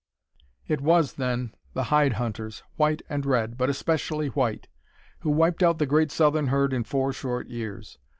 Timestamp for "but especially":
3.55-4.29